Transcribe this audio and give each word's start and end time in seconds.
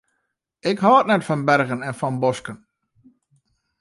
Ik 0.69 0.77
hâld 0.85 1.05
net 1.07 1.27
fan 1.27 1.41
bergen 1.49 1.81
en 1.89 1.97
fan 1.99 2.15
bosken. 2.23 2.57